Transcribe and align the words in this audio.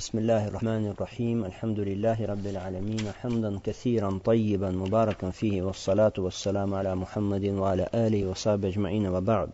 بسم 0.00 0.17
الله 0.17 0.47
الرحمن 0.47 0.87
الرحيم 0.87 1.45
الحمد 1.45 1.79
لله 1.79 2.25
رب 2.25 2.45
العالمين 2.47 3.11
حمدا 3.21 3.59
كثيرا 3.63 4.19
طيبا 4.25 4.71
مباركا 4.71 5.29
فيه 5.29 5.61
والصلاة 5.61 6.13
والسلام 6.17 6.73
على 6.73 6.95
محمد 6.95 7.45
وعلى 7.45 7.89
آله 7.93 8.27
وصحبه 8.27 8.67
أجمعين 8.67 9.07
وبعد 9.07 9.49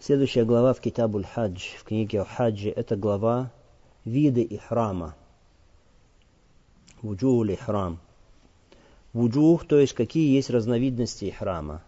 Следующая 0.00 0.44
глава 0.44 0.72
в 0.72 0.80
Китабуль 0.80 1.24
Хадж, 1.24 1.60
в 1.78 1.84
книге 1.84 2.22
о 2.22 2.24
хаджи, 2.24 2.70
это 2.70 2.96
глава 2.96 3.50
виды 4.06 4.46
ихрама. 4.50 5.14
Вуджухуль 7.02 7.52
ихрам. 7.52 7.98
Вуджух, 9.12 9.66
то 9.66 9.78
есть 9.78 9.92
какие 9.92 10.34
есть 10.34 10.48
разновидности 10.48 11.26
ихрама. 11.26 11.82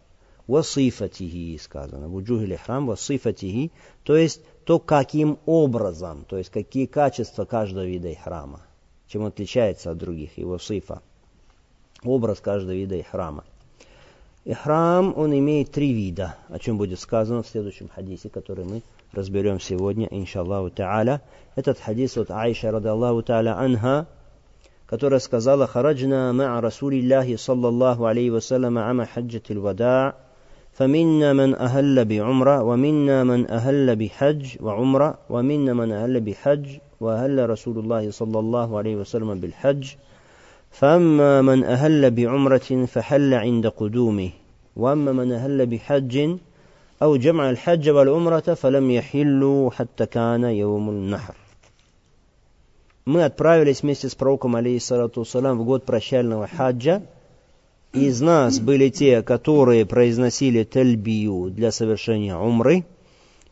Васифатихи 0.46 1.58
сказано. 1.58 2.08
Вуджухуль 2.08 2.54
ихрам, 2.54 2.86
васифатихи, 2.86 3.70
то 4.02 4.16
есть 4.16 4.40
то, 4.64 4.78
каким 4.78 5.38
образом, 5.46 6.24
то 6.28 6.36
есть 6.36 6.50
какие 6.50 6.86
качества 6.86 7.44
каждого 7.44 7.84
вида 7.84 8.12
ихрама, 8.12 8.60
чем 9.08 9.24
отличается 9.24 9.90
от 9.90 9.98
других, 9.98 10.36
его 10.36 10.58
сифа, 10.58 11.00
образ 12.02 12.40
каждого 12.40 12.74
вида 12.74 12.98
ихрама. 13.00 13.44
Ихрам, 14.44 15.16
он 15.16 15.32
имеет 15.38 15.70
три 15.70 15.92
вида, 15.92 16.34
о 16.48 16.58
чем 16.58 16.76
будет 16.76 16.98
сказано 16.98 17.44
в 17.44 17.48
следующем 17.48 17.88
хадисе, 17.88 18.28
который 18.28 18.64
мы 18.64 18.82
разберем 19.12 19.60
сегодня, 19.60 20.08
иншаллаху 20.10 20.70
та'аля. 20.74 21.20
Этот 21.54 21.78
хадис 21.78 22.16
от 22.16 22.32
Аиша, 22.32 22.72
рады 22.72 22.88
Аллаху 22.88 23.20
та'аля, 23.20 23.56
анха, 23.56 24.08
которая 24.86 25.20
сказала, 25.20 25.68
«Хараджна 25.68 26.32
ма'a 26.34 26.60
Расулиллахи, 26.60 27.36
саллаллаху 27.36 28.04
алейhi 28.04 28.30
вассалям, 28.30 28.78
ама 28.78 29.06
хаджатил 29.06 29.60
вада' 29.60 30.16
فمنا 30.73 31.33
من 31.33 31.55
أهل 31.55 32.05
بعمرة 32.05 32.63
ومنا 32.63 33.23
من 33.23 33.49
أهل 33.49 33.95
بحج 33.95 34.57
وعمرة 34.61 35.17
ومنا 35.29 35.73
من 35.73 35.91
أهل 35.91 36.21
بحج 36.21 36.67
وأهل 37.01 37.49
رسول 37.49 37.79
الله 37.79 38.11
صلى 38.11 38.39
الله 38.39 38.77
عليه 38.77 38.95
وسلم 38.95 39.39
بالحج 39.39 39.87
فأما 40.71 41.41
من 41.41 41.63
أهل 41.63 42.11
بعمرة 42.11 42.85
فحل 42.85 43.33
عند 43.33 43.67
قدومه 43.67 44.29
وأما 44.75 45.11
من 45.11 45.31
أهل 45.31 45.65
بحج 45.65 46.37
أو 47.01 47.15
جمع 47.17 47.49
الحج 47.49 47.89
والعمرة 47.89 48.53
فلم 48.53 48.91
يحلوا 48.91 49.71
حتى 49.71 50.05
كان 50.05 50.43
يوم 50.43 50.89
النحر 50.89 51.33
Мы 53.07 53.23
отправились 53.23 53.83
вместе 53.83 54.09
с 54.09 54.15
пророком, 54.15 54.57
алейхиссалату 54.57 55.23
в 55.23 55.63
год 55.63 55.85
прощального 55.85 56.45
хаджа, 56.45 57.03
Из 57.92 58.22
нас 58.22 58.58
были 58.58 58.88
те, 58.88 59.22
которые 59.22 59.84
произносили 59.84 60.64
тельбию 60.64 61.50
для 61.50 61.70
совершения 61.70 62.36
умры, 62.36 62.86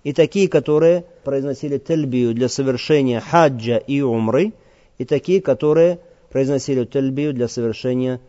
и 0.02 0.14
такие, 0.14 0.48
которые 0.48 1.05
произносили 1.24 1.77
тельбию 1.77 2.33
для 2.33 2.48
совершения 2.48 3.20
хаджа 3.20 3.77
и 3.77 4.00
умры, 4.00 4.55
и 4.96 5.05
такие, 5.05 5.42
которые 5.42 6.00
произносили 6.30 6.86
тельбию 6.86 7.34
для 7.34 7.48
совершения 7.48 8.20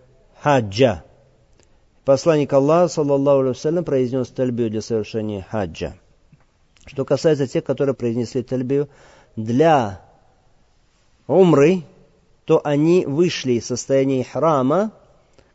хаджа. 0.41 1.03
Посланник 2.03 2.51
Аллаха, 2.51 2.89
саллаллаху 2.89 3.51
алейhi 3.51 3.83
произнес 3.83 4.27
тельбию 4.29 4.69
для 4.69 4.81
совершения 4.81 5.47
хаджа. 5.49 5.93
Что 6.85 7.05
касается 7.05 7.47
тех, 7.47 7.63
которые 7.63 7.95
произнесли 7.95 8.43
тельбию 8.43 8.89
для 9.37 10.01
умры, 11.27 11.83
то 12.43 12.59
они 12.65 13.05
вышли 13.05 13.53
из 13.53 13.67
состояния 13.67 14.25
храма, 14.25 14.91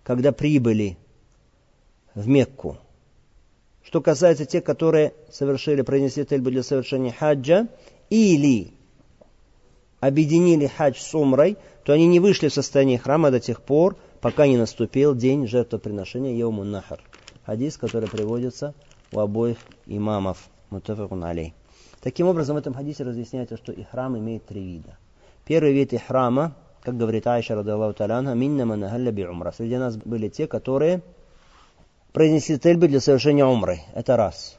когда 0.07 0.31
прибыли 0.31 0.97
в 2.15 2.29
Мекку. 2.29 2.79
Что 3.83 4.01
касается 4.01 4.47
тех, 4.47 4.63
которые 4.63 5.15
совершили, 5.33 5.83
произнесли 5.83 6.25
тельбу 6.25 6.51
для 6.53 6.63
совершения 6.63 7.11
хаджа, 7.11 7.67
или 8.09 8.73
объединили 9.99 10.69
хадж 10.69 11.01
с 11.01 11.13
умрой, 11.13 11.57
то 11.83 11.93
они 11.93 12.07
не 12.07 12.21
вышли 12.21 12.47
в 12.47 12.55
состояние 12.55 12.99
храма 12.99 13.33
до 13.33 13.41
тех 13.41 13.61
пор, 13.61 13.97
пока 14.21 14.47
не 14.47 14.57
наступил 14.57 15.17
день 15.17 15.49
жертвоприношения 15.49 16.37
Йому 16.37 16.63
Нахар. 16.63 17.01
Хадис, 17.45 17.77
который 17.77 18.09
приводится 18.09 18.75
у 19.11 19.19
обоих 19.19 19.59
имамов. 19.87 20.39
Мутафакун 20.71 21.25
алей. 21.25 21.53
Таким 22.01 22.29
образом, 22.29 22.55
в 22.55 22.59
этом 22.61 22.75
хадисе 22.75 23.03
разъясняется, 23.03 23.57
что 23.57 23.73
ихрам 23.73 24.17
имеет 24.17 24.47
три 24.47 24.65
вида. 24.65 24.99
Первый 25.45 25.73
вид 25.73 25.93
ихрама 25.95 26.55
как 26.83 26.97
говорит 26.97 27.27
Айша, 27.27 27.55
рады 27.55 27.71
Аллаху 27.73 27.95
таляна, 27.95 28.35
минна 28.35 28.67
манахалля 28.67 29.13
би 29.13 29.25
умра. 29.25 29.53
Среди 29.53 29.77
нас 29.77 29.97
были 29.97 30.29
те, 30.29 30.47
которые 30.47 31.03
произнесли 32.13 32.59
тельбы 32.59 32.89
для 32.89 33.01
совершения 33.01 33.45
умры. 33.45 33.81
Это 33.95 34.17
раз. 34.17 34.59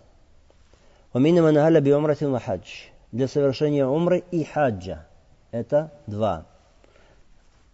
Ваминна 1.13 1.41
манахалля 1.41 1.81
би 1.81 1.93
умратин 1.93 2.37
хадж. 2.39 2.67
Для 3.11 3.27
совершения 3.27 3.87
умры 3.87 4.23
и 4.31 4.43
хаджа. 4.43 5.05
Это 5.51 5.91
два. 6.05 6.45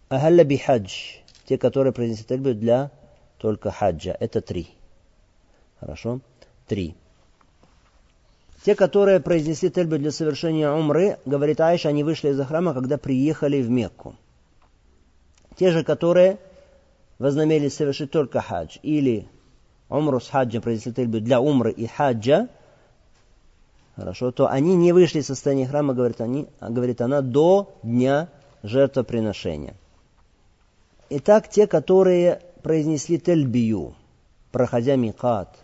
Ахалля 0.08 0.44
би 0.44 0.56
хадж. 0.56 1.18
Те, 1.46 1.58
которые 1.58 1.92
произнесли 1.92 2.24
тельбы 2.24 2.54
для 2.54 2.90
только 3.38 3.70
хаджа. 3.70 4.16
Это 4.20 4.40
три. 4.40 4.68
Хорошо? 5.80 6.20
Три. 6.66 6.94
Те, 8.64 8.74
которые 8.74 9.20
произнесли 9.20 9.68
тельбы 9.68 9.98
для 9.98 10.10
совершения 10.10 10.70
умры, 10.70 11.18
говорит 11.26 11.60
Айша, 11.60 11.90
они 11.90 12.02
вышли 12.02 12.30
из 12.30 12.46
храма, 12.46 12.72
когда 12.72 12.96
приехали 12.96 13.60
в 13.60 13.68
Мекку. 13.68 14.14
Те 15.56 15.70
же, 15.70 15.84
которые 15.84 16.38
вознамерились 17.18 17.74
совершить 17.74 18.10
только 18.10 18.40
хадж 18.40 18.78
или 18.82 19.28
умру 19.88 20.20
с 20.20 20.28
хаджем 20.28 20.62
произнесли 20.62 20.92
тельбу 20.92 21.20
для 21.20 21.40
умры 21.40 21.70
и 21.70 21.86
хаджа, 21.86 22.48
хорошо, 23.96 24.32
то 24.32 24.48
они 24.48 24.74
не 24.74 24.92
вышли 24.92 25.20
из 25.20 25.26
состояния 25.26 25.66
храма, 25.66 25.94
говорит, 25.94 26.20
они, 26.20 26.48
говорит 26.60 27.00
она, 27.00 27.20
до 27.20 27.76
дня 27.82 28.28
жертвоприношения. 28.62 29.74
Итак, 31.10 31.48
те, 31.48 31.66
которые 31.66 32.40
произнесли 32.62 33.18
тельбию, 33.18 33.94
проходя 34.50 34.96
микат, 34.96 35.56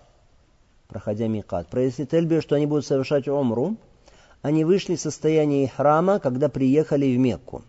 проходя 0.86 1.26
микат, 1.26 1.68
произнесли 1.68 2.06
тельбию, 2.06 2.42
что 2.42 2.54
они 2.54 2.66
будут 2.66 2.86
совершать 2.86 3.26
умру, 3.26 3.76
они 4.42 4.64
вышли 4.64 4.94
из 4.94 5.02
состояния 5.02 5.66
храма, 5.68 6.18
когда 6.18 6.48
приехали 6.48 7.14
в 7.14 7.18
Мекку. 7.18 7.62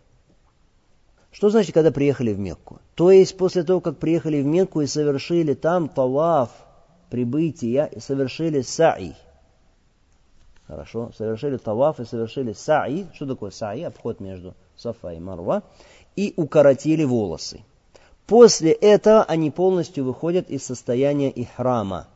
Что 1.31 1.49
значит, 1.49 1.73
когда 1.73 1.91
приехали 1.91 2.33
в 2.33 2.39
Мекку? 2.39 2.79
То 2.95 3.09
есть 3.11 3.37
после 3.37 3.63
того, 3.63 3.79
как 3.79 3.97
приехали 3.97 4.41
в 4.41 4.45
Мекку 4.45 4.81
и 4.81 4.87
совершили 4.87 5.53
там 5.53 5.87
таваф 5.87 6.49
прибытия, 7.09 7.85
и 7.85 7.99
совершили 7.99 8.61
са'i. 8.61 9.13
Хорошо, 10.65 11.11
совершили 11.17 11.57
таваф 11.57 11.99
и 11.99 12.05
совершили 12.05 12.53
са'i. 12.53 13.07
Что 13.13 13.27
такое 13.27 13.51
са'i? 13.51 13.83
Обход 13.83 14.19
между 14.19 14.55
Сафа 14.77 15.09
и 15.09 15.19
Марва. 15.19 15.63
И 16.15 16.33
укоротили 16.37 17.03
волосы. 17.03 17.61
После 18.27 18.71
этого 18.71 19.23
они 19.23 19.51
полностью 19.51 20.05
выходят 20.05 20.49
из 20.49 20.65
состояния 20.65 21.29
ихрама. 21.29 22.07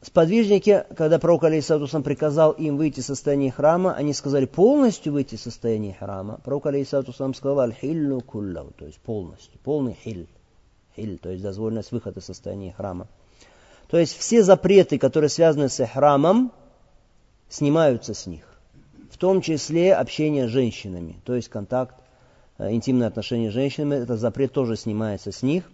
Сподвижники, 0.00 0.84
когда 0.96 1.18
пророк 1.18 1.44
Алейсатусам 1.44 2.04
приказал 2.04 2.52
им 2.52 2.76
выйти 2.76 3.00
из 3.00 3.06
состояния 3.06 3.50
храма, 3.50 3.94
они 3.94 4.12
сказали 4.12 4.46
полностью 4.46 5.12
выйти 5.12 5.34
из 5.34 5.42
состояния 5.42 5.92
храма. 5.92 6.38
Пророк 6.44 6.66
Алейсатусам 6.66 7.34
сказал 7.34 7.60
аль-хиллю 7.60 8.20
куллау, 8.20 8.70
то 8.76 8.86
есть 8.86 8.98
полностью, 9.00 9.58
полный 9.64 9.96
хиль. 10.04 10.28
Хиль, 10.94 11.18
то 11.18 11.30
есть 11.30 11.42
дозволенность 11.42 11.90
выхода 11.90 12.20
из 12.20 12.26
состояния 12.26 12.72
храма. 12.72 13.08
То 13.88 13.98
есть 13.98 14.16
все 14.16 14.44
запреты, 14.44 14.98
которые 14.98 15.30
связаны 15.30 15.68
с 15.68 15.84
храмом, 15.84 16.52
снимаются 17.48 18.14
с 18.14 18.26
них. 18.26 18.44
В 19.10 19.16
том 19.16 19.40
числе 19.40 19.94
общение 19.94 20.46
с 20.46 20.50
женщинами, 20.50 21.16
то 21.24 21.34
есть 21.34 21.48
контакт, 21.48 21.96
э, 22.58 22.70
интимные 22.72 23.08
отношения 23.08 23.50
с 23.50 23.54
женщинами, 23.54 23.96
этот 23.96 24.20
запрет 24.20 24.52
тоже 24.52 24.76
снимается 24.76 25.32
с 25.32 25.42
них. 25.42 25.64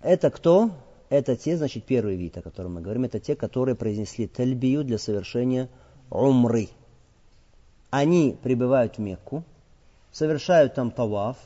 Это 0.00 0.30
кто? 0.30 0.70
Это 1.08 1.36
те, 1.36 1.56
значит, 1.56 1.84
первый 1.84 2.16
вид, 2.16 2.36
о 2.38 2.42
котором 2.42 2.74
мы 2.74 2.80
говорим, 2.80 3.04
это 3.04 3.20
те, 3.20 3.36
которые 3.36 3.74
произнесли 3.74 4.26
тальбию 4.26 4.84
для 4.84 4.98
совершения 4.98 5.68
умры. 6.10 6.68
Они 7.90 8.36
прибывают 8.42 8.96
в 8.96 9.00
Мекку, 9.00 9.44
совершают 10.10 10.74
там 10.74 10.90
таваф, 10.90 11.36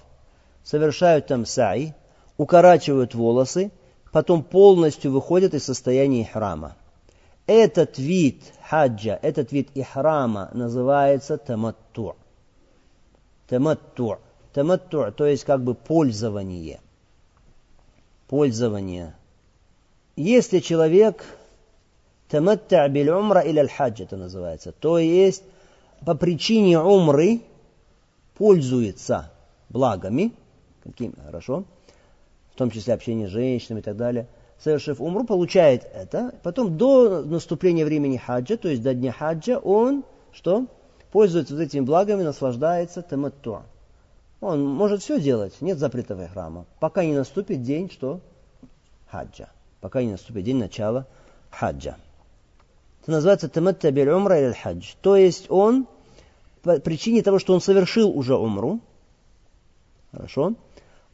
совершают 0.63 1.27
там 1.27 1.45
сай, 1.45 1.95
укорачивают 2.37 3.15
волосы, 3.15 3.71
потом 4.13 4.43
полностью 4.43 5.13
выходят 5.13 5.55
из 5.55 5.65
состояния 5.65 6.25
храма. 6.25 6.77
Этот 7.47 7.99
вид 7.99 8.43
хаджа, 8.69 9.19
этот 9.23 9.53
вид 9.53 9.71
ихрама 9.75 10.51
называется 10.53 11.39
таматту. 11.39 12.17
Таматту. 13.49 14.19
Таматту, 14.53 15.13
то 15.13 15.27
есть 15.27 15.45
как 15.45 15.63
бы 15.63 15.75
пользование. 15.75 16.81
Пользование 18.29 19.15
если 20.23 20.59
человек 20.59 21.25
таматта 22.29 22.89
биль 22.89 23.11
умра 23.11 23.41
или 23.41 23.59
аль-хадж 23.59 24.03
это 24.03 24.17
называется, 24.17 24.73
то 24.73 24.99
есть 24.99 25.43
по 26.05 26.15
причине 26.15 26.81
умры 26.81 27.41
пользуется 28.37 29.31
благами, 29.69 30.33
какими, 30.83 31.15
хорошо, 31.25 31.65
в 32.53 32.57
том 32.57 32.71
числе 32.71 32.95
общение 32.95 33.29
с 33.29 33.31
женщинами 33.31 33.81
и 33.81 33.83
так 33.83 33.97
далее, 33.97 34.27
совершив 34.59 35.01
умру, 35.01 35.25
получает 35.25 35.85
это, 35.85 36.35
потом 36.43 36.77
до 36.77 37.23
наступления 37.23 37.85
времени 37.85 38.17
хаджа, 38.17 38.57
то 38.57 38.69
есть 38.69 38.83
до 38.83 38.95
дня 38.95 39.13
хаджа, 39.13 39.59
он 39.59 40.05
что? 40.33 40.67
пользуется 41.13 41.55
вот 41.55 41.63
этими 41.63 41.81
благами, 41.81 42.23
наслаждается 42.23 43.03
таматту. 43.03 43.63
Он 44.41 44.65
может 44.65 45.03
все 45.03 45.21
делать, 45.21 45.61
нет 45.61 45.79
запретов 45.79 46.21
храма, 46.33 46.67
пока 46.81 47.05
не 47.05 47.15
наступит 47.15 47.63
день, 47.63 47.91
что? 47.91 48.21
Хаджа. 49.09 49.49
Пока 49.81 50.03
не 50.03 50.13
наступит 50.13 50.45
день 50.45 50.59
начала 50.59 51.07
хаджа. 51.51 51.97
Это 53.03 53.13
называется 53.13 53.49
таматта 53.49 53.91
биль 53.91 54.11
умра 54.11 54.39
или 54.39 54.53
хадж. 54.53 54.95
То 55.01 55.17
есть 55.17 55.51
он, 55.51 55.87
по 56.63 56.79
причине 56.79 57.23
того, 57.23 57.39
что 57.39 57.55
он 57.55 57.61
совершил 57.61 58.11
уже 58.11 58.37
умру, 58.37 58.81
хорошо, 60.13 60.55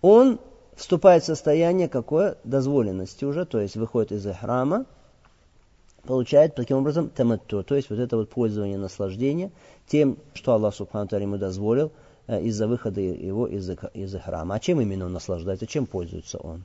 он 0.00 0.40
вступает 0.75 1.22
в 1.22 1.26
состояние 1.26 1.88
какое? 1.88 2.37
Дозволенности 2.43 3.25
уже, 3.25 3.44
то 3.44 3.61
есть 3.61 3.76
выходит 3.76 4.12
из 4.12 4.26
храма, 4.34 4.87
получает 6.02 6.55
таким 6.55 6.78
образом 6.78 7.11
таматту, 7.11 7.62
то 7.62 7.76
есть 7.76 7.90
вот 7.90 7.99
это 7.99 8.16
вот 8.16 8.28
пользование, 8.28 8.76
наслаждение 8.76 9.52
тем, 9.87 10.19
что 10.34 10.52
Аллах 10.52 10.75
Субхану 10.75 11.08
ему 11.19 11.37
дозволил 11.37 11.93
э, 12.26 12.43
из-за 12.43 12.66
выхода 12.66 13.00
его 13.00 13.46
из, 13.46 13.70
из 13.94 14.20
храма. 14.20 14.56
А 14.56 14.61
чем 14.61 14.81
именно 14.81 15.06
он 15.06 15.12
наслаждается, 15.12 15.66
чем 15.66 15.87
пользуется 15.87 16.38
он? 16.38 16.64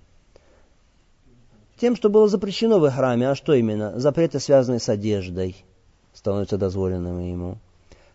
Тем, 1.79 1.95
что 1.95 2.09
было 2.09 2.27
запрещено 2.27 2.77
в 2.79 2.91
храме, 2.91 3.29
а 3.29 3.35
что 3.35 3.53
именно? 3.53 3.97
Запреты, 3.97 4.41
связанные 4.41 4.79
с 4.81 4.89
одеждой, 4.89 5.55
становятся 6.13 6.57
дозволенными 6.57 7.23
ему. 7.23 7.57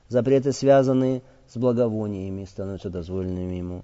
Запреты, 0.08 0.52
связанные 0.52 1.22
с 1.48 1.56
благовониями, 1.56 2.44
становятся 2.44 2.90
дозволенными 2.90 3.54
ему. 3.54 3.82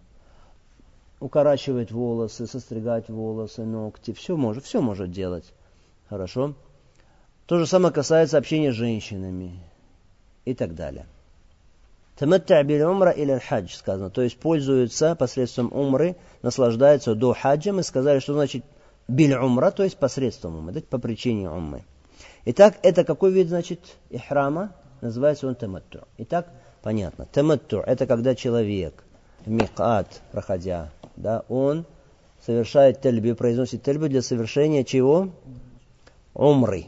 Укорачивать 1.19 1.93
волосы, 1.93 2.47
состригать 2.47 3.09
волосы, 3.09 3.65
ногти, 3.65 4.13
все 4.13 4.37
может, 4.37 4.65
все 4.65 4.83
может 4.83 5.13
делать. 5.13 5.51
Хорошо? 6.11 6.55
То 7.47 7.59
же 7.59 7.67
самое 7.67 7.93
касается 7.93 8.37
общения 8.37 8.73
с 8.73 8.77
женщинами 8.77 9.61
и 10.45 10.55
так 10.55 10.75
далее. 10.75 11.07
Тамаття 12.19 12.63
биль 12.65 12.83
умра 12.83 13.13
или 13.13 13.39
хадж 13.39 13.73
сказано, 13.75 14.11
то 14.11 14.21
есть 14.21 14.37
пользуются 14.37 15.15
посредством 15.15 15.73
умры, 15.73 16.17
наслаждаются 16.43 17.15
до 17.15 17.33
хаджа. 17.33 17.73
Мы 17.73 17.83
сказали, 17.83 18.19
что 18.19 18.35
значит 18.35 18.63
биль 19.11 19.35
умра, 19.35 19.71
то 19.71 19.83
есть 19.83 19.99
посредством 19.99 20.57
умры, 20.57 20.81
по 20.83 20.99
причине 20.99 21.51
умры. 21.51 21.85
Итак, 22.45 22.79
это 22.83 23.05
какой 23.05 23.33
вид, 23.33 23.49
значит, 23.49 23.81
ихрама? 24.09 24.73
Называется 25.01 25.47
он 25.47 25.55
таматту. 25.55 26.07
Итак, 26.19 26.49
понятно. 26.83 27.27
Таматту– 27.27 27.79
это 27.87 28.07
когда 28.07 28.35
человек 28.35 29.05
микат, 29.47 30.23
проходя, 30.33 30.91
да, 31.17 31.45
он 31.49 31.87
совершает 32.45 33.01
тельбию, 33.01 33.37
произносит 33.37 33.83
тельбию 33.83 34.11
для 34.11 34.23
совершения 34.23 34.85
чего? 34.85 35.31
Умры. 36.35 36.87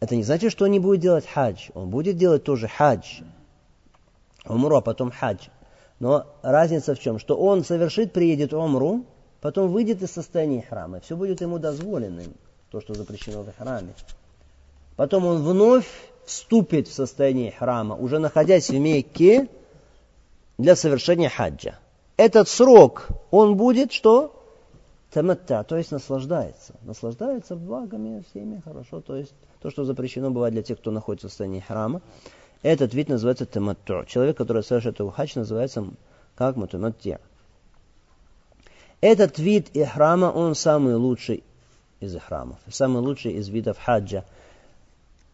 Это 0.00 0.14
не 0.14 0.24
значит, 0.24 0.52
что 0.52 0.66
он 0.66 0.72
не 0.72 0.78
будет 0.78 1.00
делать 1.00 1.26
хадж. 1.26 1.70
Он 1.74 1.88
будет 1.88 2.16
делать 2.16 2.44
тоже 2.44 2.68
хадж. 2.68 3.22
Умру, 4.44 4.76
а 4.76 4.80
потом 4.82 5.10
хадж. 5.10 5.48
Но 5.98 6.26
разница 6.42 6.94
в 6.94 7.00
чем? 7.00 7.18
Что 7.18 7.36
он 7.36 7.64
совершит, 7.64 8.12
приедет 8.12 8.52
умру, 8.52 9.06
потом 9.40 9.70
выйдет 9.70 10.02
из 10.02 10.10
состояния 10.10 10.62
храма. 10.62 11.00
Все 11.00 11.16
будет 11.16 11.40
ему 11.40 11.58
дозволенным, 11.58 12.34
то, 12.70 12.80
что 12.80 12.94
запрещено 12.94 13.42
в 13.42 13.52
храме. 13.56 13.94
Потом 14.96 15.26
он 15.26 15.42
вновь 15.42 15.86
вступит 16.24 16.88
в 16.88 16.92
состояние 16.92 17.52
храма, 17.52 17.94
уже 17.94 18.18
находясь 18.18 18.70
в 18.70 18.78
Мекке, 18.78 19.48
для 20.58 20.74
совершения 20.74 21.28
хаджа. 21.28 21.78
Этот 22.16 22.48
срок, 22.48 23.08
он 23.30 23.56
будет 23.56 23.92
что? 23.92 24.32
Таматта, 25.10 25.64
то 25.64 25.76
есть 25.76 25.92
наслаждается. 25.92 26.74
Наслаждается 26.82 27.56
благами 27.56 28.24
всеми, 28.30 28.60
хорошо, 28.64 29.00
то 29.00 29.16
есть 29.16 29.34
то, 29.60 29.70
что 29.70 29.84
запрещено 29.84 30.30
бывает 30.30 30.54
для 30.54 30.62
тех, 30.62 30.78
кто 30.78 30.90
находится 30.90 31.28
в 31.28 31.30
состоянии 31.30 31.60
храма. 31.60 32.02
Этот 32.62 32.94
вид 32.94 33.08
называется 33.08 33.46
таматту. 33.46 34.04
Человек, 34.06 34.36
который 34.36 34.62
совершает 34.62 34.98
хадж, 35.14 35.32
называется 35.36 35.86
как 36.34 36.56
мутаматти. 36.56 37.18
Этот 39.00 39.38
вид 39.38 39.68
ихрама, 39.74 40.26
он 40.26 40.54
самый 40.54 40.94
лучший 40.94 41.44
из 42.00 42.14
ихрамов, 42.14 42.58
самый 42.68 43.02
лучший 43.02 43.32
из 43.32 43.48
видов 43.48 43.78
хаджа. 43.78 44.24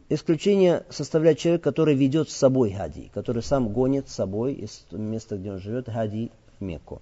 Исключение 0.08 0.84
составляет 0.90 1.38
человек, 1.38 1.62
который 1.62 1.94
ведет 1.94 2.28
с 2.28 2.36
собой 2.36 2.72
хади, 2.72 3.10
который 3.14 3.42
сам 3.42 3.68
гонит 3.68 4.08
с 4.08 4.14
собой 4.14 4.54
из 4.54 4.84
места, 4.90 5.36
где 5.36 5.52
он 5.52 5.58
живет, 5.58 5.88
хади 5.88 6.30
в 6.58 6.64
Мекку. 6.64 7.00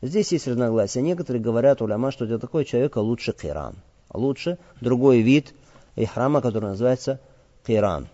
Здесь 0.00 0.32
есть 0.32 0.46
разногласия. 0.46 1.00
Некоторые 1.00 1.42
говорят, 1.42 1.80
уляма, 1.80 2.10
что 2.10 2.26
для 2.26 2.38
такого 2.38 2.64
человека 2.64 2.98
лучше 2.98 3.32
киран. 3.32 3.76
Лучше 4.12 4.58
другой 4.80 5.22
вид 5.22 5.54
и 5.96 6.04
храма, 6.04 6.40
который 6.40 6.70
называется 6.70 7.20
Киран. 7.66 8.08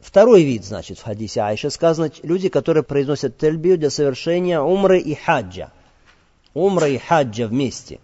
Второй 0.00 0.44
вид, 0.44 0.64
значит, 0.64 0.98
в 0.98 1.02
хадисе 1.02 1.40
Айша 1.40 1.70
сказано, 1.70 2.10
люди, 2.22 2.48
которые 2.48 2.84
произносят 2.84 3.36
тельбию 3.36 3.78
для 3.78 3.90
совершения 3.90 4.60
умры 4.60 5.00
и 5.00 5.14
хаджа. 5.14 5.72
Умра 6.54 6.88
и 6.88 6.98
хаджа 6.98 7.46
вместе. 7.46 8.00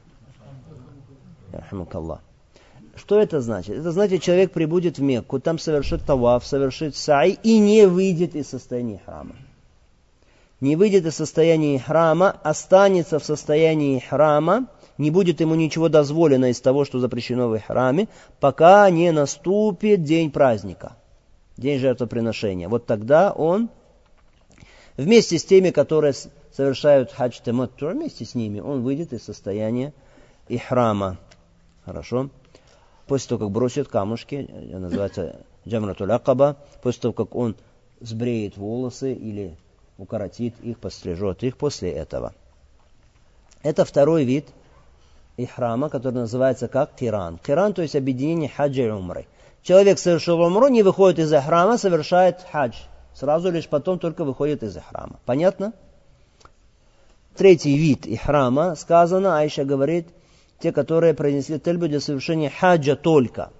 Что 2.96 3.20
это 3.20 3.40
значит? 3.40 3.76
Это 3.76 3.92
значит, 3.92 4.22
человек 4.22 4.52
прибудет 4.52 4.98
в 4.98 5.02
Мекку, 5.02 5.40
там 5.40 5.58
совершит 5.58 6.04
таваф, 6.04 6.46
совершит 6.46 6.96
сай 6.96 7.38
и 7.42 7.58
не 7.58 7.86
выйдет 7.86 8.34
из 8.34 8.48
состояния 8.48 9.00
храма. 9.04 9.34
Не 10.60 10.76
выйдет 10.76 11.04
из 11.06 11.16
состояния 11.16 11.78
храма, 11.78 12.30
останется 12.42 13.18
в 13.18 13.24
состоянии 13.24 13.98
храма 13.98 14.68
не 14.98 15.10
будет 15.10 15.40
ему 15.40 15.54
ничего 15.54 15.88
дозволено 15.88 16.50
из 16.50 16.60
того, 16.60 16.84
что 16.84 17.00
запрещено 17.00 17.48
в 17.48 17.58
храме, 17.58 18.08
пока 18.40 18.88
не 18.90 19.10
наступит 19.10 20.04
день 20.04 20.30
праздника, 20.30 20.96
день 21.56 21.78
жертвоприношения. 21.78 22.68
Вот 22.68 22.86
тогда 22.86 23.32
он 23.32 23.70
вместе 24.96 25.38
с 25.38 25.44
теми, 25.44 25.70
которые 25.70 26.14
совершают 26.54 27.12
хадж 27.12 27.40
тематту, 27.44 27.88
вместе 27.88 28.24
с 28.24 28.34
ними 28.34 28.60
он 28.60 28.82
выйдет 28.82 29.12
из 29.12 29.24
состояния 29.24 29.92
ихрама. 30.48 31.18
Хорошо? 31.84 32.30
После 33.06 33.30
того, 33.30 33.46
как 33.46 33.50
бросит 33.50 33.88
камушки, 33.88 34.48
называется 34.72 35.44
джамратуль 35.66 36.12
акаба, 36.12 36.56
после 36.82 37.02
того, 37.02 37.12
как 37.14 37.34
он 37.34 37.56
сбреет 38.00 38.56
волосы 38.56 39.12
или 39.12 39.56
укоротит 39.98 40.58
их, 40.60 40.78
пострижет 40.78 41.42
их 41.42 41.56
после 41.56 41.92
этого. 41.92 42.34
Это 43.62 43.84
второй 43.84 44.24
вид– 44.24 44.48
ихрама, 45.36 45.88
который 45.88 46.14
называется 46.14 46.68
как 46.68 46.94
киран. 46.94 47.38
Киран, 47.38 47.72
то 47.72 47.82
есть 47.82 47.96
объединение 47.96 48.48
хаджа 48.48 48.82
и 48.82 48.90
умры. 48.90 49.26
Человек 49.62 49.98
совершил 49.98 50.40
умру, 50.40 50.68
не 50.68 50.82
выходит 50.82 51.18
из 51.18 51.32
ихрама, 51.32 51.78
совершает 51.78 52.44
хадж. 52.52 52.76
Сразу 53.14 53.50
лишь 53.50 53.68
потом 53.68 53.98
только 53.98 54.24
выходит 54.24 54.62
из 54.62 54.76
ихрама. 54.76 55.18
Понятно? 55.24 55.72
Третий 57.36 57.76
вид 57.76 58.06
ихрама, 58.06 58.76
сказано, 58.76 59.38
Айша 59.38 59.64
говорит, 59.64 60.06
те, 60.60 60.72
которые 60.72 61.14
произнесли 61.14 61.58
тельбу 61.58 61.88
для 61.88 62.00
совершения 62.00 62.50
хаджа 62.50 62.94
только. 62.94 63.50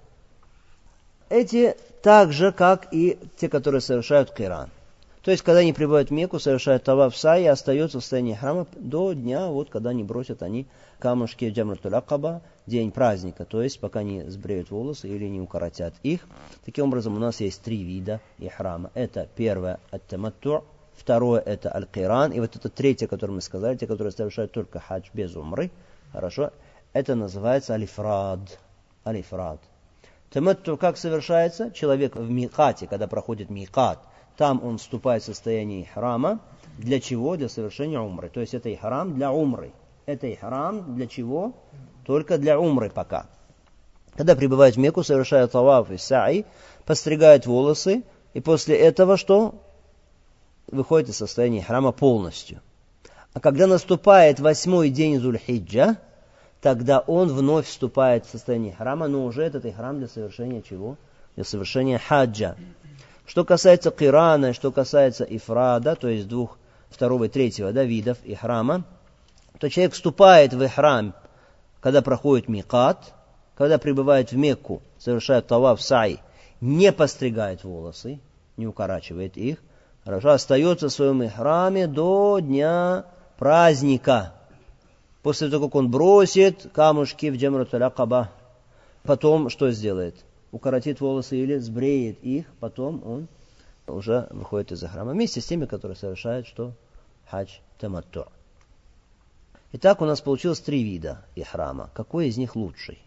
Эти 1.29 1.75
так 2.01 2.31
же, 2.31 2.51
как 2.51 2.93
и 2.93 3.17
те, 3.37 3.49
которые 3.49 3.81
совершают 3.81 4.31
киран. 4.31 4.69
То 5.23 5.31
есть, 5.31 5.43
когда 5.43 5.61
они 5.61 5.73
прибывают 5.73 6.09
в 6.09 6.13
Мекку, 6.13 6.39
совершают 6.39 6.83
таваф 6.83 7.17
сай 7.17 7.43
и 7.43 7.47
остаются 7.47 7.99
в 7.99 8.01
состоянии 8.01 8.35
храма 8.35 8.67
до 8.75 9.13
дня, 9.13 9.47
вот 9.47 9.71
когда 9.71 9.89
они 9.89 10.03
бросят 10.03 10.43
они 10.43 10.67
камушки 10.99 11.49
Джамратуль 11.49 11.95
Акаба, 11.95 12.43
день 12.67 12.91
праздника, 12.91 13.43
то 13.43 13.61
есть 13.61 13.79
пока 13.79 14.03
не 14.03 14.29
сбреют 14.29 14.69
волосы 14.69 15.09
или 15.09 15.25
не 15.25 15.41
укоротят 15.41 15.95
их. 16.03 16.21
Таким 16.63 16.85
образом, 16.85 17.15
у 17.15 17.19
нас 17.19 17.41
есть 17.41 17.61
три 17.63 17.83
вида 17.83 18.21
ихрама. 18.37 18.91
Это 18.93 19.27
первое– 19.35 19.79
ат-таматту, 19.91 20.63
второе– 20.95 21.39
это 21.45 21.73
аль-киран, 21.75 22.31
и 22.31 22.39
вот 22.39 22.55
это 22.55 22.69
третье, 22.69 23.07
которое 23.07 23.33
мы 23.33 23.41
сказали, 23.41 23.77
те, 23.77 23.87
которые 23.87 24.11
совершают 24.11 24.51
только 24.51 24.79
хадж 24.79 25.09
без 25.13 25.35
умры, 25.35 25.71
хорошо, 26.11 26.51
это 26.93 27.15
называется 27.15 27.73
алифрад. 27.73 28.39
Алифрад. 29.05 29.59
Таматту 30.31 30.77
как 30.77 30.97
совершается? 30.97 31.71
Человек 31.71 32.15
в 32.15 32.29
микате, 32.29 32.87
когда 32.87 33.07
проходит 33.07 33.49
микат– 33.49 33.99
там 34.37 34.61
он 34.63 34.77
вступает 34.77 35.23
в 35.23 35.25
состояние 35.25 35.87
храма. 35.93 36.39
Для 36.77 36.99
чего? 36.99 37.37
Для 37.37 37.47
совершения 37.47 37.99
умры. 37.99 38.29
То 38.29 38.41
есть 38.41 38.53
это 38.53 38.69
и 38.69 38.75
храм 38.75 39.13
для 39.15 39.31
умры. 39.31 39.71
Это 40.05 40.27
и 40.27 40.35
храм 40.35 40.95
для 40.95 41.07
чего? 41.07 41.53
Только 42.05 42.37
для 42.37 42.59
умры 42.59 42.89
пока. 42.89 43.27
Когда 44.15 44.35
прибывает 44.35 44.75
в 44.75 44.79
Мекку, 44.79 45.03
совершает 45.03 45.51
таваф 45.51 45.89
и 45.91 45.97
саи, 45.97 46.45
постригает 46.85 47.45
волосы, 47.45 48.03
и 48.33 48.39
после 48.39 48.77
этого 48.77 49.17
что? 49.17 49.55
Выходит 50.75 51.07
из 51.07 51.15
состояния 51.15 51.63
храма 51.63 51.93
полностью. 51.93 52.59
А 53.31 53.39
когда 53.39 53.65
наступает 53.65 54.41
восьмой 54.41 54.89
день 54.89 55.21
Зульхиджа, 55.21 55.95
тогда 56.59 56.99
он 56.99 57.29
вновь 57.29 57.67
вступает 57.67 58.25
в 58.25 58.29
состояние 58.29 58.73
храма, 58.73 59.07
но 59.07 59.23
уже 59.23 59.43
этот 59.43 59.63
и 59.63 59.71
храм 59.71 59.97
для 59.97 60.09
совершения 60.09 60.61
чего? 60.61 60.97
Для 61.37 61.45
совершения 61.45 61.97
хаджа. 61.97 62.57
Что 63.25 63.45
касается 63.45 63.89
кирана, 63.89 64.51
что 64.51 64.73
касается 64.73 65.23
ифрада, 65.23 65.95
то 65.95 66.09
есть 66.09 66.27
двух, 66.27 66.57
второго 66.89 67.23
и 67.23 67.29
третьего 67.29 67.71
да, 67.71 67.85
видов 67.85 68.17
ихрама, 68.25 68.83
то 69.59 69.69
человек 69.69 69.93
вступает 69.93 70.53
в 70.53 70.61
ихрам, 70.61 71.15
когда 71.79 72.01
проходит 72.01 72.49
микат, 72.49 73.13
когда 73.55 73.77
прибывает 73.77 74.33
в 74.33 74.35
Мекку, 74.35 74.81
совершает 74.97 75.47
таваф 75.47 75.81
сай, 75.81 76.19
не 76.59 76.91
постригает 76.91 77.63
волосы, 77.63 78.19
не 78.57 78.67
укорачивает 78.67 79.37
их, 79.37 79.59
хорошо, 80.05 80.29
остается 80.29 80.87
в 80.87 80.93
своем 80.93 81.23
ихраме 81.25 81.87
до 81.87 82.39
дня 82.39 83.05
праздника. 83.37 84.33
После 85.23 85.49
того, 85.49 85.67
как 85.67 85.75
он 85.75 85.89
бросит 85.89 86.71
камушки 86.71 87.31
в 87.31 87.35
Джамратуль 87.35 87.83
Акаба, 87.83 88.31
потом 89.03 89.49
что 89.49 89.71
сделает? 89.71 90.23
Укоротит 90.51 91.01
волосы 91.01 91.37
или 91.37 91.57
сбреет 91.57 92.23
их, 92.23 92.45
потом 92.59 93.01
он 93.05 93.27
уже 93.87 94.27
выходит 94.29 94.71
из 94.71 94.83
храма. 94.83 95.11
Вместе 95.11 95.41
с 95.41 95.45
теми, 95.45 95.65
которые 95.65 95.97
совершают 95.97 96.47
что? 96.47 96.73
Хадж 97.29 97.49
таматту. 97.79 98.27
Итак, 99.73 100.01
у 100.01 100.05
нас 100.05 100.21
получилось 100.21 100.59
три 100.59 100.83
вида 100.83 101.25
ихрама. 101.35 101.89
Какой 101.93 102.27
из 102.27 102.37
них 102.37 102.55
лучший? 102.55 102.99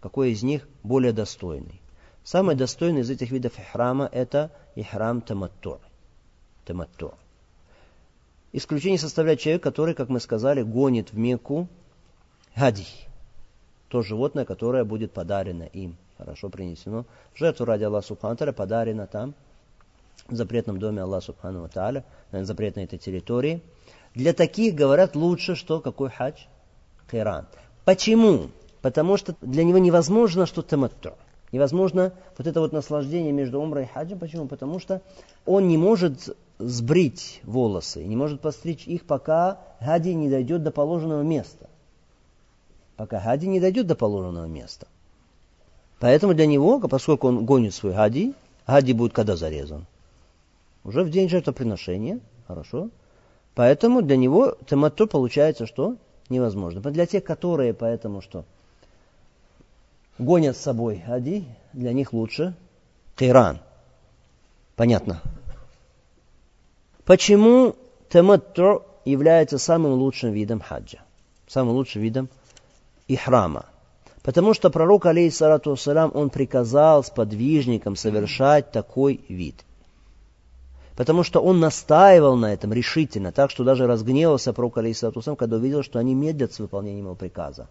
Какой 0.00 0.32
из 0.32 0.42
них 0.42 0.66
более 0.82 1.12
достойный? 1.12 1.80
Самый 2.26 2.56
достойный 2.56 3.02
из 3.02 3.10
этих 3.10 3.30
видов 3.30 3.56
ихрама 3.56 4.08
это 4.10 4.50
ихрам 4.74 5.20
таматту. 5.20 5.80
таматту. 6.64 7.14
Исключение 8.52 8.98
составляет 8.98 9.38
человек, 9.38 9.62
который, 9.62 9.94
как 9.94 10.08
мы 10.08 10.18
сказали, 10.18 10.62
гонит 10.62 11.12
в 11.12 11.16
Мекку 11.16 11.68
хади. 12.56 12.88
То 13.86 14.02
животное, 14.02 14.44
которое 14.44 14.82
будет 14.82 15.12
подарено 15.12 15.62
им. 15.62 15.96
Хорошо 16.18 16.48
принесено. 16.48 17.04
Жертву 17.36 17.64
ради 17.64 17.84
Аллаха 17.84 18.08
Субхану 18.08 18.52
подарено 18.52 19.06
там, 19.06 19.32
в 20.26 20.34
запретном 20.34 20.80
доме 20.80 21.02
Аллаха 21.02 21.26
Субхану 21.26 21.68
Тааля, 21.68 22.04
на 22.32 22.44
запретной 22.44 22.84
этой 22.84 22.98
территории. 22.98 23.62
Для 24.16 24.32
таких, 24.32 24.74
говорят, 24.74 25.14
лучше, 25.14 25.54
что 25.54 25.80
какой 25.80 26.10
хадж? 26.10 26.40
Киран. 27.08 27.46
Почему? 27.84 28.50
Потому 28.82 29.16
что 29.16 29.36
для 29.42 29.62
него 29.62 29.78
невозможно 29.78 30.44
что 30.44 30.62
таматту. 30.62 31.14
Невозможно 31.52 32.12
вот 32.36 32.46
это 32.46 32.60
вот 32.60 32.72
наслаждение 32.72 33.32
между 33.32 33.60
умрой 33.60 33.84
и 33.84 33.86
хаджем. 33.86 34.18
Почему? 34.18 34.46
Потому 34.46 34.80
что 34.80 35.00
он 35.44 35.68
не 35.68 35.78
может 35.78 36.36
сбрить 36.58 37.40
волосы, 37.44 38.04
не 38.04 38.16
может 38.16 38.40
постричь 38.40 38.86
их, 38.86 39.04
пока 39.04 39.60
хади 39.80 40.14
не 40.14 40.28
дойдет 40.28 40.62
до 40.62 40.70
положенного 40.70 41.22
места. 41.22 41.68
Пока 42.96 43.20
хади 43.20 43.46
не 43.46 43.60
дойдет 43.60 43.86
до 43.86 43.94
положенного 43.94 44.46
места. 44.46 44.86
Поэтому 45.98 46.34
для 46.34 46.46
него, 46.46 46.80
поскольку 46.80 47.28
он 47.28 47.44
гонит 47.44 47.74
свой 47.74 47.94
хади, 47.94 48.34
хади 48.66 48.92
будет 48.92 49.12
когда 49.12 49.36
зарезан? 49.36 49.86
Уже 50.84 51.02
в 51.02 51.10
день 51.10 51.28
жертвоприношения, 51.28 52.20
хорошо. 52.46 52.90
Поэтому 53.54 54.02
для 54.02 54.16
него 54.16 54.56
таматту 54.66 55.06
получается, 55.06 55.66
что 55.66 55.96
невозможно. 56.28 56.80
Для 56.80 57.06
тех, 57.06 57.24
которые 57.24 57.72
поэтому 57.74 58.20
что 58.20 58.44
гонят 60.18 60.56
с 60.56 60.60
собой 60.60 61.02
хади, 61.06 61.44
для 61.72 61.92
них 61.92 62.12
лучше 62.12 62.54
киран. 63.16 63.60
Понятно? 64.74 65.22
Почему 67.04 67.74
таматту 68.08 68.82
является 69.04 69.58
самым 69.58 69.92
лучшим 69.92 70.32
видом 70.32 70.60
хаджа? 70.60 70.98
Самым 71.46 71.74
лучшим 71.74 72.02
видом 72.02 72.28
ихрама. 73.08 73.66
Потому 74.22 74.54
что 74.54 74.70
пророк, 74.70 75.06
алейхиссалату 75.06 75.70
вассалам, 75.70 76.10
он 76.14 76.30
приказал 76.30 77.04
сподвижникам 77.04 77.94
совершать 77.94 78.72
такой 78.72 79.20
вид 79.28 79.64
потому 80.96 81.22
что 81.22 81.40
он 81.40 81.60
настаивал 81.60 82.36
на 82.36 82.52
этом 82.52 82.72
решительно, 82.72 83.30
так 83.30 83.50
что 83.50 83.64
даже 83.64 83.86
разгневался 83.86 84.52
пророк 84.52 84.78
Алейсатусам, 84.78 85.36
когда 85.36 85.56
увидел, 85.56 85.82
что 85.82 85.98
они 85.98 86.14
медлят 86.14 86.54
с 86.54 86.58
выполнением 86.58 87.04
его 87.04 87.14
приказа. 87.14 87.68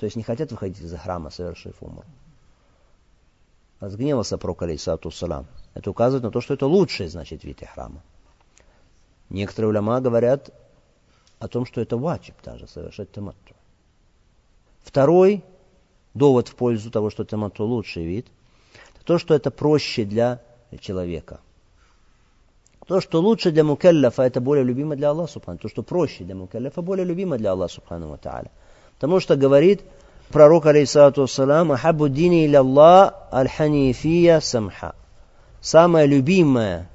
То 0.00 0.06
есть 0.06 0.16
не 0.16 0.22
хотят 0.22 0.50
выходить 0.50 0.80
из 0.80 0.98
храма, 0.98 1.28
совершив 1.28 1.74
умру. 1.82 2.04
Разгневался 3.80 4.38
пророк 4.38 4.62
Алейсатусалам. 4.62 5.46
Это 5.74 5.90
указывает 5.90 6.24
на 6.24 6.30
то, 6.30 6.40
что 6.40 6.54
это 6.54 6.66
лучший, 6.66 7.08
значит, 7.08 7.44
вид 7.44 7.62
храма. 7.74 8.02
Некоторые 9.28 9.68
уляма 9.68 10.00
говорят 10.00 10.48
о 11.38 11.48
том, 11.48 11.66
что 11.66 11.82
это 11.82 11.98
вачиб 11.98 12.34
даже, 12.42 12.66
совершать 12.66 13.12
таматту. 13.12 13.54
Второй 14.82 15.44
довод 16.14 16.48
в 16.48 16.54
пользу 16.54 16.90
того, 16.90 17.10
что 17.10 17.26
таматту 17.26 17.66
лучший 17.66 18.06
вид, 18.06 18.26
то, 19.04 19.18
что 19.18 19.34
это 19.34 19.50
проще 19.50 20.06
для 20.06 20.40
человека– 20.80 21.40
то, 22.90 23.00
что 23.00 23.20
лучше 23.20 23.52
для 23.52 23.62
мукеллафа, 23.62 24.24
это 24.24 24.40
более 24.40 24.64
любимо 24.64 24.96
для 24.96 25.10
Аллаха 25.10 25.34
Субхану. 25.34 25.58
То, 25.58 25.68
что 25.68 25.84
проще 25.84 26.24
для 26.24 26.34
мукеллафа, 26.34 26.82
более 26.82 27.04
любимо 27.04 27.38
для 27.38 27.52
Аллаха 27.52 27.74
Субхану 27.74 28.18
Тааля. 28.18 28.50
Потому 29.00 29.18
что 29.18 29.34
говорит 29.34 29.80
пророк, 30.28 30.66
алейхиссалату 30.66 31.22
вассалам, 31.22 31.72
«Ахабу 31.72 32.10
дини 32.10 32.44
иля 32.44 32.58
Аллах 32.58 33.14
аль-ханифия 33.32 34.40
самха». 34.40 34.94
Самая 35.62 36.04
любимая 36.04 36.86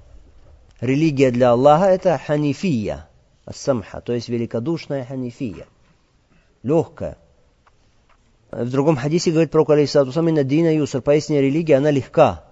религия 0.81 1.31
для 1.31 1.51
Аллаха 1.51 1.85
это 1.85 2.21
ханифия, 2.23 3.07
самха, 3.51 4.01
то 4.01 4.13
есть 4.13 4.29
великодушная 4.29 5.03
ханифия, 5.03 5.65
легкая. 6.61 7.17
В 8.51 8.69
другом 8.69 8.97
хадисе 8.97 9.31
говорит 9.31 9.49
пророк, 9.49 9.71
алейхиссалату 9.71 10.11
вассалам, 10.11 10.47
«Дина 10.47 10.75
юср», 10.75 11.01
поясняя 11.01 11.41
религия, 11.41 11.77
она 11.77 11.89
легка, 11.89 12.43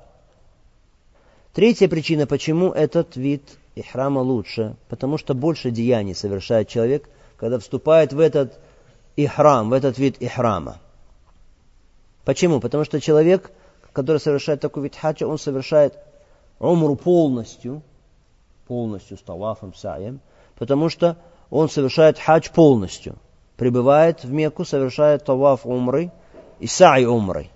Третья 1.54 1.88
причина, 1.88 2.26
почему 2.26 2.72
этот 2.72 3.16
вид 3.16 3.44
ихрама 3.76 4.22
лучше, 4.22 4.76
потому 4.90 5.20
что 5.20 5.36
больше 5.36 5.70
деяний 5.70 6.16
совершает 6.16 6.68
человек, 6.68 7.08
когда 7.38 7.60
вступает 7.60 8.12
в 8.14 8.20
этот 8.20 8.58
ихрам, 9.16 9.70
в 9.70 9.74
этот 9.74 9.98
вид 9.98 10.22
ихрама. 10.22 10.80
Почему? 12.26 12.60
Потому 12.60 12.86
что 12.86 13.02
человек, 13.02 13.52
который 13.92 14.18
совершает 14.18 14.62
такой 14.62 14.84
вид 14.84 14.96
хаджа, 14.96 15.28
он 15.28 15.38
совершает 15.38 15.98
умру 16.60 16.96
полностью, 16.96 17.82
полностью 18.68 19.18
с 19.18 19.22
талафом, 19.22 19.74
саем, 19.74 20.22
потому 20.58 20.90
что 20.90 21.18
он 21.50 21.70
совершает 21.70 22.18
хадж 22.18 22.50
полностью. 22.50 23.18
Прибывает 23.58 24.24
в 24.24 24.32
Мекку, 24.32 24.66
совершает 24.66 25.26
таваф 25.26 25.66
умры 25.66 26.12
и 26.60 26.68
сай 26.68 27.06
умры. 27.06 27.50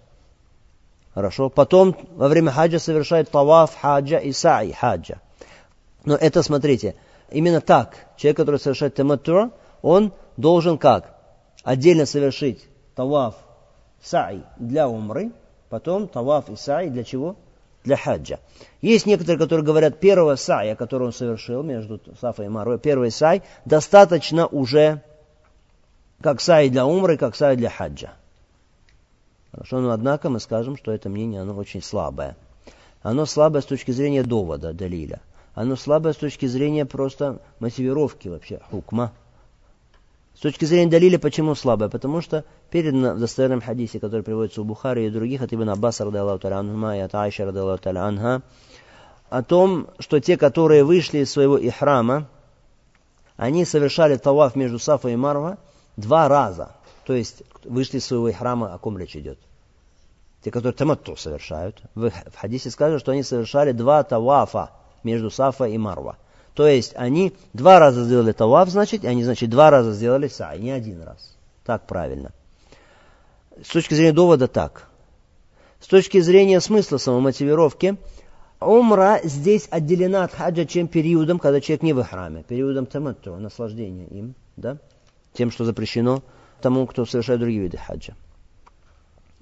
Хорошо. 1.13 1.49
Потом 1.49 1.95
во 2.15 2.27
время 2.27 2.51
хаджа 2.51 2.77
совершает 2.77 3.31
таваф 3.31 3.75
хаджа 3.75 4.17
и 4.17 4.31
саи 4.31 4.71
хаджа. 4.71 5.19
Но 6.05 6.15
это, 6.15 6.43
смотрите, 6.43 6.95
именно 7.31 7.59
так. 7.59 7.95
Человек, 8.17 8.37
который 8.37 8.59
совершает 8.59 8.95
таматтур, 8.95 9.49
он 9.81 10.13
должен 10.37 10.77
как? 10.77 11.16
Отдельно 11.63 12.05
совершить 12.05 12.67
таваф 12.95 13.35
саи 14.01 14.43
для 14.57 14.87
умры, 14.87 15.31
потом 15.69 16.07
таваф 16.07 16.49
и 16.49 16.55
саи 16.55 16.89
для 16.89 17.03
чего? 17.03 17.35
Для 17.83 17.95
хаджа. 17.95 18.39
Есть 18.81 19.05
некоторые, 19.05 19.39
которые 19.39 19.65
говорят, 19.65 19.99
первого 19.99 20.35
сая, 20.35 20.75
который 20.75 21.07
он 21.07 21.13
совершил 21.13 21.63
между 21.63 22.01
Сафой 22.19 22.47
и 22.47 22.49
Марвой, 22.49 22.79
первый 22.79 23.11
сай, 23.11 23.43
достаточно 23.65 24.47
уже 24.47 25.01
как 26.21 26.41
сай 26.41 26.69
для 26.69 26.85
умры, 26.85 27.17
как 27.17 27.35
сай 27.35 27.55
для 27.55 27.69
хаджа. 27.69 28.13
Хорошо, 29.51 29.79
но 29.79 29.91
однако 29.91 30.29
мы 30.29 30.39
скажем, 30.39 30.77
что 30.77 30.91
это 30.91 31.09
мнение, 31.09 31.41
оно 31.41 31.55
очень 31.55 31.81
слабое. 31.81 32.35
Оно 33.01 33.25
слабое 33.25 33.61
с 33.61 33.65
точки 33.65 33.91
зрения 33.91 34.23
довода, 34.23 34.73
далиля. 34.73 35.21
Оно 35.53 35.75
слабое 35.75 36.13
с 36.13 36.17
точки 36.17 36.45
зрения 36.45 36.85
просто 36.85 37.39
мотивировки 37.59 38.27
вообще, 38.27 38.59
хукма. 38.69 39.13
С 40.37 40.39
точки 40.39 40.65
зрения 40.65 40.91
далиля, 40.91 41.17
почему 41.17 41.55
слабое? 41.55 41.89
Потому 41.89 42.21
что 42.21 42.45
передано 42.69 43.15
в 43.15 43.19
достоверном 43.19 43.59
хадисе, 43.59 43.99
который 43.99 44.21
приводится 44.21 44.61
у 44.61 44.65
Бухари 44.65 45.07
и 45.07 45.09
других, 45.09 45.41
от 45.41 45.51
Ибн 45.51 45.71
Аббаса, 45.71 46.03
анхума, 46.05 46.95
и 46.95 46.99
от 46.99 47.15
Айша, 47.15 47.49
анха, 47.49 48.43
о 49.31 49.41
том, 49.41 49.87
что 49.97 50.19
те, 50.19 50.37
которые 50.37 50.83
вышли 50.83 51.19
из 51.19 51.31
своего 51.31 51.57
ихрама, 51.57 52.27
они 53.35 53.65
совершали 53.65 54.15
таваф 54.15 54.55
между 54.55 54.77
Сафа 54.77 55.09
и 55.09 55.15
Марва 55.15 55.57
два 55.95 56.27
раза. 56.27 56.75
То 57.07 57.13
есть 57.13 57.41
вышли 57.63 57.97
из 57.97 58.05
своего 58.05 58.31
храма, 58.31 58.75
о 58.75 58.77
ком 58.77 58.99
речь 58.99 59.15
идет? 59.15 59.39
Те, 60.43 60.51
которые 60.51 60.77
таматту 60.77 61.15
совершают. 61.17 61.81
В, 61.95 62.11
в 62.11 62.35
хадисе 62.35 62.69
сказано, 62.69 62.99
что 62.99 63.11
они 63.11 63.23
совершали 63.23 63.71
два 63.71 64.03
тавафа 64.03 64.69
между 65.01 65.31
Сафа 65.31 65.65
и 65.65 65.79
Марва. 65.79 66.15
То 66.57 66.67
есть 66.67 66.93
они 66.95 67.33
два 67.53 67.77
раза 67.77 68.03
сделали 68.03 68.31
таваф, 68.31 68.69
значит, 68.69 69.05
они, 69.05 69.23
значит, 69.23 69.47
два 69.51 69.69
раза 69.69 69.93
сделали 69.93 70.27
сай, 70.27 70.57
не 70.57 70.71
один 70.71 71.03
раз. 71.03 71.37
Так 71.63 71.85
правильно. 71.85 72.31
С 73.63 73.67
точки 73.67 73.93
зрения 73.93 74.11
довода 74.11 74.47
так. 74.47 74.87
С 75.79 75.85
точки 75.85 76.19
зрения 76.19 76.59
смысла 76.59 76.97
самомотивировки, 76.97 77.97
умра 78.59 79.19
здесь 79.23 79.67
отделена 79.69 80.23
от 80.23 80.33
хаджа 80.33 80.65
чем 80.65 80.87
периодом, 80.87 81.37
когда 81.37 81.61
человек 81.61 81.83
не 81.83 81.93
в 81.93 82.03
храме, 82.03 82.41
периодом 82.41 82.87
таматту, 82.87 83.35
наслаждения 83.35 84.07
им, 84.07 84.33
да, 84.55 84.79
тем, 85.33 85.51
что 85.51 85.63
запрещено 85.63 86.23
тому, 86.59 86.87
кто 86.87 87.05
совершает 87.05 87.39
другие 87.39 87.61
виды 87.61 87.77
хаджа. 87.77 88.15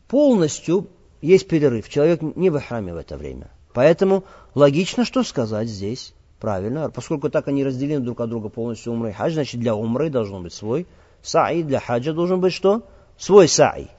Полностью 0.09 0.89
есть 1.21 1.47
перерыв. 1.47 1.87
Человек 1.87 2.21
не 2.21 2.49
в 2.49 2.59
храме 2.59 2.93
в 2.93 2.97
это 2.97 3.15
время. 3.15 3.49
Поэтому 3.71 4.25
логично, 4.53 5.05
что 5.05 5.23
сказать 5.23 5.69
здесь. 5.69 6.13
Правильно. 6.39 6.89
Поскольку 6.89 7.29
так 7.29 7.47
они 7.47 7.63
разделены 7.63 8.03
друг 8.03 8.19
от 8.19 8.29
друга 8.29 8.49
полностью 8.49 8.93
умры 8.93 9.09
и 9.09 9.13
хадж, 9.13 9.33
значит 9.33 9.59
для 9.59 9.75
умры 9.75 10.09
должен 10.09 10.43
быть 10.43 10.53
свой 10.53 10.85
саи, 11.21 11.63
для 11.63 11.79
хаджа 11.79 12.13
должен 12.13 12.39
быть 12.39 12.53
что? 12.53 12.83
Свой 13.17 13.47
саи. 13.47 13.89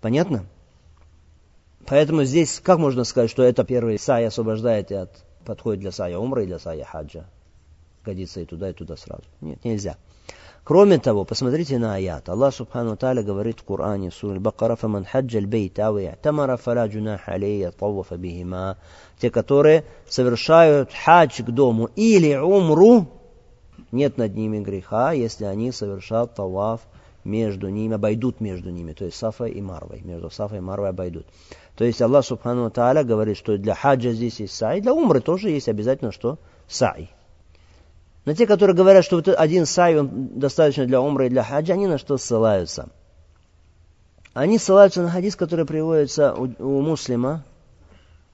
Понятно? 0.00 0.46
Поэтому 1.86 2.24
здесь 2.24 2.60
как 2.60 2.78
можно 2.78 3.04
сказать, 3.04 3.30
что 3.30 3.42
это 3.42 3.64
первый 3.64 3.98
сай 3.98 4.26
освобождает 4.26 4.90
и 4.90 4.94
от, 4.94 5.24
подходит 5.44 5.80
для 5.80 5.92
сая 5.92 6.18
умра 6.18 6.42
и 6.42 6.46
для 6.46 6.58
сая 6.58 6.84
хаджа? 6.84 7.26
Годится 8.04 8.40
и 8.40 8.44
туда, 8.44 8.70
и 8.70 8.72
туда 8.72 8.96
сразу. 8.96 9.24
Нет, 9.40 9.64
нельзя. 9.64 9.96
Кроме 10.66 10.98
того, 10.98 11.24
посмотрите 11.24 11.78
на 11.78 11.94
аят. 11.94 12.28
Аллах 12.28 12.52
Субхану 12.52 12.96
Тааля 12.96 13.22
говорит 13.22 13.60
в 13.60 13.62
Коране, 13.62 14.10
сура 14.10 14.40
Бакара, 14.40 14.74
«Фаман 14.74 15.04
хаджа 15.04 15.40
бейт 15.40 15.78
ау 15.78 15.96
i'тамара 15.96 16.56
фала 16.56 16.88
джунах 16.88 17.28
алейя 17.28 17.70
тавафа 17.70 18.16
бихима». 18.16 18.76
Те, 19.20 19.30
которые 19.30 19.84
совершают 20.08 20.90
хадж 20.92 21.44
к 21.44 21.50
дому 21.52 21.88
или 21.94 22.34
умру, 22.34 23.06
нет 23.92 24.18
над 24.18 24.34
ними 24.34 24.58
греха, 24.58 25.12
если 25.12 25.44
они 25.44 25.70
совершат 25.70 26.34
таваф 26.34 26.80
между 27.22 27.68
ними, 27.68 27.94
обойдут 27.94 28.40
между 28.40 28.70
ними, 28.70 28.92
то 28.92 29.04
есть 29.04 29.18
Сафой 29.18 29.52
и 29.52 29.62
Марвой, 29.62 30.00
между 30.02 30.30
Сафой 30.30 30.58
и 30.58 30.62
Марвой 30.62 30.88
обойдут. 30.88 31.26
То 31.76 31.84
есть 31.84 32.02
Аллах 32.02 32.24
Субхану 32.24 32.72
Тааля 32.72 33.04
говорит, 33.04 33.36
что 33.36 33.56
для 33.56 33.76
хаджа 33.76 34.10
здесь 34.10 34.40
есть 34.40 34.56
сай, 34.56 34.80
для 34.80 34.92
умры 34.92 35.20
тоже 35.20 35.50
есть 35.50 35.68
обязательно 35.68 36.10
что? 36.10 36.40
Сай. 36.66 37.12
Но 38.26 38.34
те, 38.34 38.46
которые 38.46 38.74
говорят, 38.74 39.04
что 39.04 39.16
вот 39.16 39.28
один 39.28 39.66
сай 39.66 39.98
он 39.98 40.38
достаточно 40.38 40.84
для 40.84 41.00
умра 41.00 41.26
и 41.26 41.28
для 41.30 41.44
хаджа, 41.44 41.74
они 41.74 41.86
на 41.86 41.96
что 41.96 42.18
ссылаются? 42.18 42.88
Они 44.34 44.58
ссылаются 44.58 45.00
на 45.00 45.10
хадис, 45.10 45.36
который 45.36 45.64
приводится 45.64 46.34
у, 46.34 46.50
у 46.58 46.82
муслима, 46.82 47.44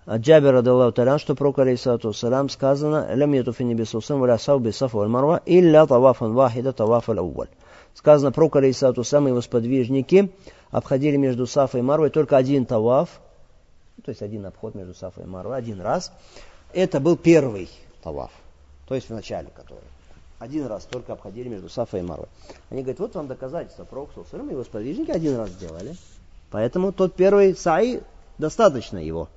от 0.07 0.23
Джабира 0.23 0.63
Даллаху 0.63 0.93
Талян, 0.93 1.19
что 1.19 1.35
про 1.35 1.53
алейхиссалату 1.55 2.13
салам 2.15 2.49
сказано 2.49 3.15
«Лям 3.15 3.35
ятуфи 3.35 3.63
небесусам 3.63 4.19
валя 4.19 4.39
сауби 4.39 4.71
сафу 4.71 5.03
аль 5.03 5.09
марва 5.09 5.43
илля 5.45 5.87
тавафан 5.87 6.33
вахида 6.33 6.73
таваф 6.73 7.11
аль 7.11 7.19
ауваль». 7.19 7.51
Сказано 7.93 8.33
про 8.33 8.51
алейхиссалату 8.51 9.05
салам 9.05 9.29
его 9.29 9.43
сподвижники 9.43 10.33
обходили 10.71 11.19
между 11.19 11.47
Сафой 11.47 11.81
и 11.81 11.83
Марвой 11.83 12.09
только 12.09 12.39
один 12.39 12.65
таваф, 12.65 13.21
то 14.03 14.09
есть 14.09 14.23
один 14.23 14.47
обход 14.47 14.75
между 14.75 14.95
Сафой 14.95 15.25
и 15.25 15.27
Марвой, 15.27 15.59
один 15.59 15.83
раз. 15.83 16.11
Это 16.73 16.99
был 16.99 17.19
первый 17.19 17.69
таваф 18.03 18.31
то 18.93 18.97
есть 18.97 19.09
в 19.09 19.15
начале 19.15 19.49
который. 19.57 19.89
Один 20.39 20.67
раз 20.67 20.85
только 20.85 21.15
обходили 21.15 21.49
между 21.49 21.71
Сафой 21.71 22.01
и 22.01 22.03
Марвой. 22.03 22.29
Они 22.69 22.83
говорят, 22.83 23.01
вот 23.01 23.15
вам 23.15 23.27
доказательство 23.27 23.85
про 23.85 24.03
Оксусалам, 24.03 24.51
его 24.51 24.65
сподвижники 24.65 25.11
один 25.11 25.39
раз 25.39 25.49
сделали. 25.49 25.97
Поэтому 26.51 26.93
тот 26.93 27.15
первый 27.15 27.57
сай, 27.57 28.03
достаточно 28.37 28.99
его. 28.99 29.31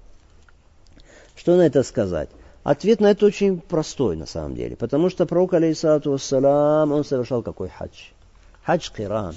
Что 1.37 1.55
на 1.55 1.61
это 1.61 1.83
сказать? 1.83 2.27
Ответ 2.63 2.99
на 2.99 3.11
это 3.11 3.25
очень 3.27 3.61
простой 3.61 4.17
на 4.17 4.25
самом 4.25 4.55
деле. 4.55 4.75
Потому 4.75 5.09
что 5.09 5.25
пророк, 5.25 5.53
алейхиссалату 5.53 6.11
вассалам, 6.11 6.91
он 6.91 7.05
совершал 7.05 7.41
какой 7.41 7.69
хадж? 7.69 8.09
Хадж 8.65 8.91
Киран. 8.91 9.35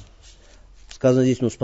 Сказано 0.91 1.23
здесь, 1.23 1.41
ну, 1.41 1.49